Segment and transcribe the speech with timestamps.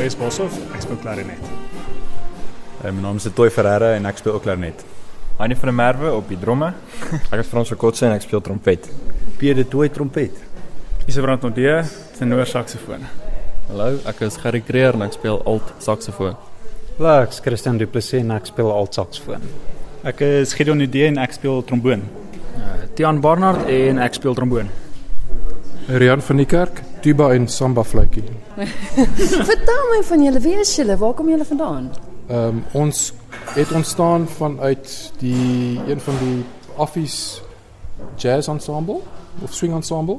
[0.00, 1.40] Marius Boshoff, ek speel klarinet.
[2.80, 4.80] Uh, my naam is Toy Ferreira en ek speel ook klarinet.
[5.36, 6.70] Annie van der Merwe op die dromme.
[7.34, 8.88] ek is Frans Verkotse en ek speel trompet.
[9.36, 10.38] Pierre de Toy trompet.
[11.04, 11.82] Isebrand Ondee,
[12.16, 13.04] tenor saksofoon.
[13.68, 16.40] Hallo, ek is Gerry Creer en ek speel alt saksofoon.
[16.96, 19.44] Hallo, ek is Christian Du Plessis en ek speel alt saksofoon.
[20.08, 22.08] Ek is Gideon Udee en ek speel tromboon.
[22.56, 24.72] Uh, Tiaan Barnard en ek speel tromboon.
[25.92, 28.24] Rian van die Kerk, tuba en samba fluitjie.
[29.50, 30.96] Vertel my van julle, wie is julle?
[31.00, 31.90] Waar kom julle vandaan?
[32.28, 33.12] Ehm um, ons
[33.54, 36.44] het ontstaan vanuit die een van die
[36.76, 37.42] Affies
[38.16, 39.00] Jazz Ensemble
[39.42, 40.18] of Swing Ensemble.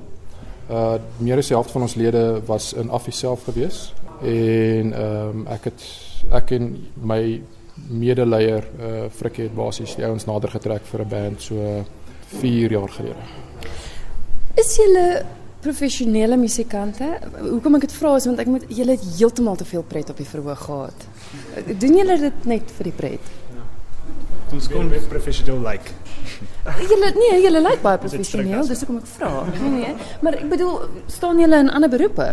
[0.69, 5.41] Uh meer as die helfte van ons lede was in Affies self gewees en ehm
[5.41, 5.88] um, ek het
[6.31, 7.41] ek en my
[7.89, 11.83] medeleier uh Frikkie het basies die ouens nader getrek vir 'n band so
[12.39, 13.23] 4 jaar gelede.
[14.55, 15.25] Is julle
[15.61, 17.07] professionele musikante?
[17.39, 20.17] Hoekom ek dit vra is want ek moet julle het heeltemal te veel pret op
[20.21, 21.07] die verhoog gehad.
[21.71, 23.31] Doen julle dit net vir die pret?
[24.51, 25.85] Ons kom met professioneel lyk.
[25.87, 26.87] Like.
[26.89, 29.29] Julle nee, julle lyk baie professioneel, dis hoekom ek vra.
[29.55, 29.93] Nee nee,
[30.25, 32.27] maar ek bedoel, staan julle in ander beroepe?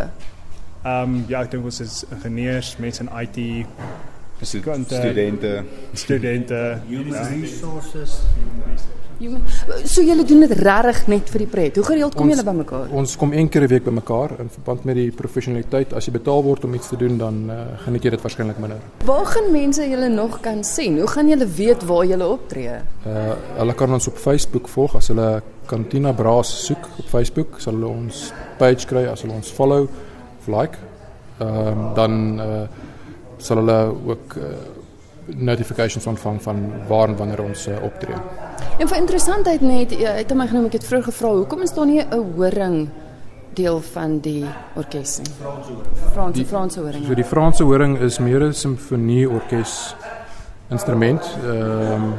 [0.83, 3.39] Ehm um, ja, ek dink ons is ingenieurs, mense in IT,
[4.41, 5.63] studente,
[5.93, 7.27] studente, human ja.
[7.27, 8.21] resources.
[9.19, 9.41] Human.
[9.83, 11.75] So julle doen dit regtig net vir die pret.
[11.75, 12.87] Hoe gereeld kom julle bymekaar?
[12.95, 15.93] Ons kom een keer 'n week bymekaar in verband met die professionaliteit.
[15.93, 18.79] As jy betaal word om iets te doen, dan uh, geniet jy dit waarskynlik minder.
[19.05, 20.97] Waar gaan mense julle nog kan sien?
[20.99, 22.79] Hoe gaan julle weet waar julle optree?
[23.05, 27.73] Uh hulle kan ons op Facebook volg as hulle Cantina Braas soek op Facebook, sal
[27.73, 29.89] hulle ons page kry as hulle ons follow
[30.39, 30.77] of like.
[31.39, 32.67] Ehm um, dan uh
[33.39, 34.53] sal hulle ook uh,
[35.35, 38.17] notifications ontvang van waar en wanneer ons uh, optree.
[38.79, 41.85] En vir interessantheid net, ja, het my genoem ek het vroeg gevra, hoekom is daar
[41.85, 42.89] nie 'n horing
[43.53, 44.45] deel van die
[44.75, 45.33] orkes nie?
[45.39, 46.13] Franse horing.
[46.13, 47.05] Franse Franse horing.
[47.05, 49.95] So die Franse horing is meer 'n simfonie orkes
[50.69, 51.21] instrument.
[51.43, 52.13] Ehm um,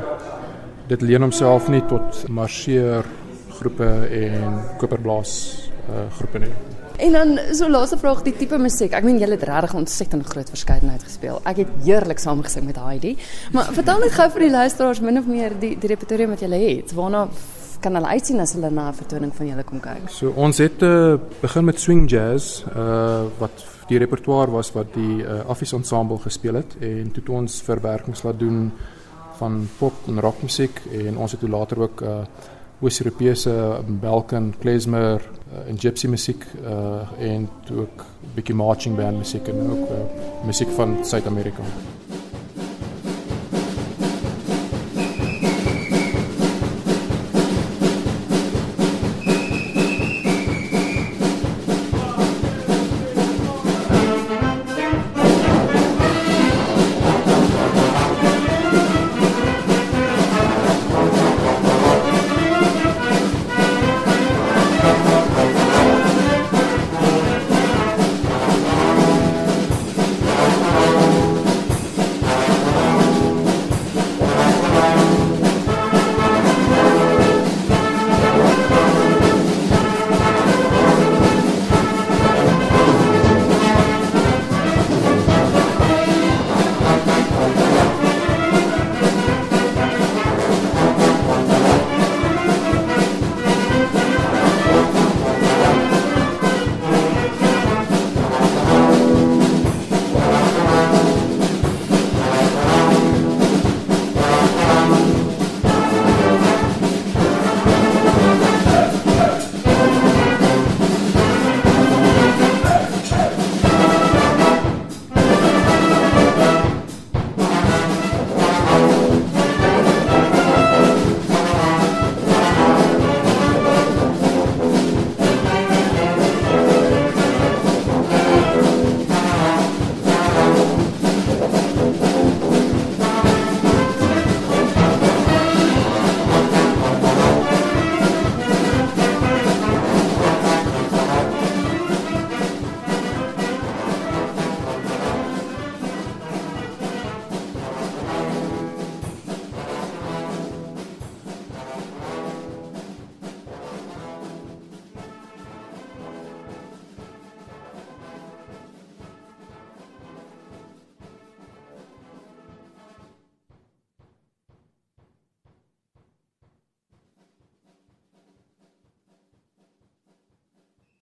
[0.87, 3.05] dit leen homself nie tot marseer
[3.61, 5.33] groepe en koperblaas
[5.89, 6.53] uh, groepe nie.
[7.01, 8.93] En dan so laaste vraag die tipe musiek.
[8.93, 11.39] Ek meen julle het regtig ontsettend groot verskeidenheid gespeel.
[11.49, 13.15] Ek het heerlik saamgesing met Heidi.
[13.55, 16.93] Maar vertel net gou vir die luisteraars min of meer die repertoire wat julle het.
[16.99, 17.25] Waarna
[17.81, 20.09] kan hulle uitsien as hulle na 'n vertoning van julle kom kyk?
[20.09, 21.17] So ons het uh,
[21.63, 27.11] met swing jazz uh wat die repertoire was wat die uh, ensemble gespeel het en
[27.13, 28.73] toe het ons verwerkings laat doen
[29.39, 32.25] van pop en rockmusiek en ons het later ook uh
[32.81, 33.53] Oos-Europese
[34.01, 39.71] Balkan klezmer uh, en gypsy musiek uh, en ook 'n bietjie marching band musiek en
[39.71, 41.63] ook uh, musiek van Suid-Amerika.